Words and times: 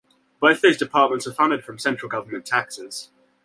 Both 0.39 0.61
these 0.61 0.77
departments 0.79 1.27
are 1.27 1.31
funded 1.31 1.63
from 1.63 1.77
central 1.77 2.09
government 2.09 2.43
taxes. 2.47 3.11